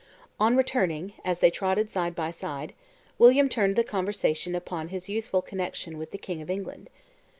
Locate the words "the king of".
6.09-6.49